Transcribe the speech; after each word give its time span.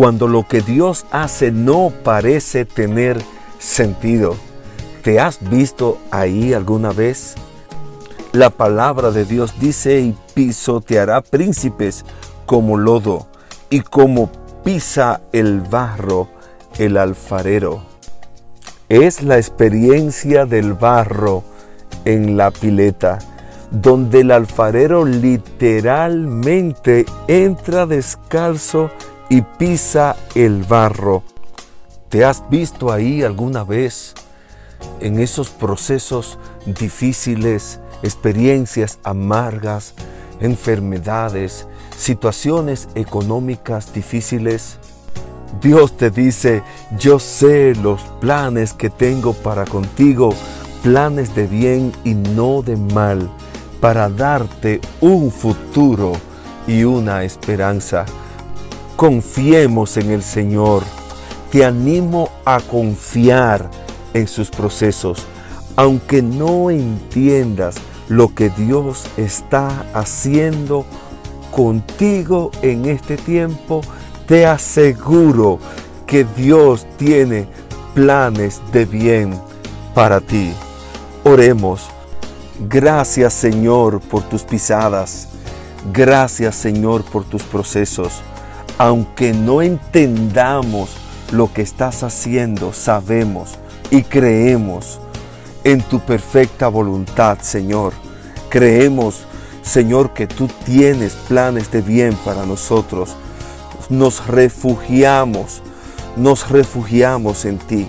cuando 0.00 0.28
lo 0.28 0.48
que 0.48 0.62
Dios 0.62 1.04
hace 1.10 1.52
no 1.52 1.92
parece 2.02 2.64
tener 2.64 3.20
sentido. 3.58 4.34
¿Te 5.02 5.20
has 5.20 5.38
visto 5.50 5.98
ahí 6.10 6.54
alguna 6.54 6.90
vez? 6.90 7.34
La 8.32 8.48
palabra 8.48 9.10
de 9.10 9.26
Dios 9.26 9.60
dice 9.60 10.00
y 10.00 10.16
pisoteará 10.32 11.20
príncipes 11.20 12.06
como 12.46 12.78
lodo 12.78 13.26
y 13.68 13.80
como 13.80 14.30
pisa 14.64 15.20
el 15.34 15.60
barro 15.60 16.28
el 16.78 16.96
alfarero. 16.96 17.82
Es 18.88 19.22
la 19.22 19.36
experiencia 19.36 20.46
del 20.46 20.72
barro 20.72 21.44
en 22.06 22.38
la 22.38 22.50
pileta, 22.50 23.18
donde 23.70 24.22
el 24.22 24.30
alfarero 24.30 25.04
literalmente 25.04 27.04
entra 27.28 27.84
descalzo 27.84 28.90
y 29.30 29.42
pisa 29.42 30.16
el 30.34 30.64
barro. 30.64 31.22
¿Te 32.10 32.24
has 32.24 32.42
visto 32.50 32.92
ahí 32.92 33.22
alguna 33.22 33.62
vez 33.62 34.12
en 35.00 35.20
esos 35.20 35.50
procesos 35.50 36.36
difíciles, 36.66 37.80
experiencias 38.02 38.98
amargas, 39.04 39.94
enfermedades, 40.40 41.68
situaciones 41.96 42.88
económicas 42.96 43.94
difíciles? 43.94 44.78
Dios 45.62 45.96
te 45.96 46.10
dice, 46.10 46.64
yo 46.98 47.20
sé 47.20 47.74
los 47.76 48.02
planes 48.20 48.72
que 48.72 48.90
tengo 48.90 49.32
para 49.32 49.64
contigo, 49.64 50.30
planes 50.82 51.36
de 51.36 51.46
bien 51.46 51.92
y 52.02 52.14
no 52.14 52.62
de 52.62 52.76
mal, 52.76 53.30
para 53.80 54.08
darte 54.08 54.80
un 55.00 55.30
futuro 55.30 56.12
y 56.66 56.82
una 56.82 57.22
esperanza. 57.22 58.06
Confiemos 59.00 59.96
en 59.96 60.10
el 60.10 60.22
Señor. 60.22 60.82
Te 61.50 61.64
animo 61.64 62.28
a 62.44 62.60
confiar 62.60 63.70
en 64.12 64.28
sus 64.28 64.50
procesos, 64.50 65.24
aunque 65.74 66.20
no 66.20 66.70
entiendas 66.70 67.76
lo 68.08 68.34
que 68.34 68.50
Dios 68.50 69.06
está 69.16 69.86
haciendo 69.94 70.84
contigo 71.50 72.50
en 72.60 72.84
este 72.84 73.16
tiempo, 73.16 73.80
te 74.26 74.44
aseguro 74.44 75.58
que 76.06 76.26
Dios 76.36 76.86
tiene 76.98 77.48
planes 77.94 78.60
de 78.70 78.84
bien 78.84 79.32
para 79.94 80.20
ti. 80.20 80.52
Oremos. 81.24 81.88
Gracias 82.68 83.32
Señor 83.32 83.98
por 84.02 84.24
tus 84.24 84.42
pisadas. 84.42 85.28
Gracias 85.90 86.54
Señor 86.54 87.02
por 87.02 87.24
tus 87.24 87.42
procesos 87.44 88.22
aunque 88.80 89.34
no 89.34 89.60
entendamos 89.60 90.88
lo 91.32 91.52
que 91.52 91.60
estás 91.60 92.02
haciendo, 92.02 92.72
sabemos 92.72 93.58
y 93.90 94.04
creemos 94.04 95.00
en 95.64 95.82
tu 95.82 96.00
perfecta 96.00 96.68
voluntad, 96.68 97.40
Señor. 97.42 97.92
Creemos, 98.48 99.26
Señor, 99.60 100.14
que 100.14 100.26
tú 100.26 100.48
tienes 100.64 101.12
planes 101.12 101.70
de 101.70 101.82
bien 101.82 102.14
para 102.24 102.46
nosotros. 102.46 103.16
Nos 103.90 104.26
refugiamos, 104.26 105.60
nos 106.16 106.48
refugiamos 106.48 107.44
en 107.44 107.58
ti. 107.58 107.86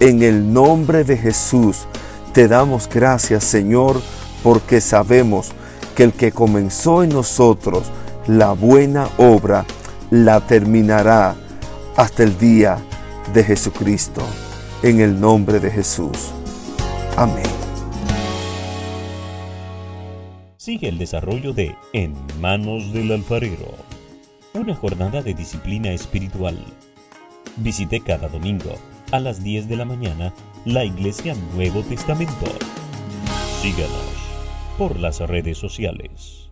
En 0.00 0.22
el 0.22 0.54
nombre 0.54 1.04
de 1.04 1.18
Jesús 1.18 1.80
te 2.32 2.48
damos 2.48 2.88
gracias, 2.88 3.44
Señor, 3.44 4.00
porque 4.42 4.80
sabemos 4.80 5.50
que 5.94 6.04
el 6.04 6.14
que 6.14 6.32
comenzó 6.32 7.02
en 7.02 7.10
nosotros 7.10 7.82
la 8.26 8.52
buena 8.52 9.10
obra, 9.18 9.66
la 10.10 10.40
terminará 10.40 11.34
hasta 11.96 12.22
el 12.22 12.38
día 12.38 12.78
de 13.32 13.44
Jesucristo. 13.44 14.22
En 14.82 15.00
el 15.00 15.18
nombre 15.18 15.60
de 15.60 15.70
Jesús. 15.70 16.32
Amén. 17.16 17.44
Sigue 20.56 20.88
el 20.88 20.98
desarrollo 20.98 21.52
de 21.52 21.76
En 21.92 22.14
manos 22.40 22.92
del 22.92 23.12
alfarero, 23.12 23.74
una 24.54 24.74
jornada 24.74 25.22
de 25.22 25.34
disciplina 25.34 25.90
espiritual. 25.90 26.58
Visite 27.56 28.00
cada 28.00 28.28
domingo 28.28 28.74
a 29.12 29.20
las 29.20 29.42
10 29.44 29.68
de 29.68 29.76
la 29.76 29.84
mañana 29.84 30.32
la 30.64 30.84
Iglesia 30.84 31.34
Nuevo 31.54 31.82
Testamento. 31.82 32.46
Síganos 33.60 34.14
por 34.78 34.98
las 34.98 35.20
redes 35.20 35.58
sociales. 35.58 36.43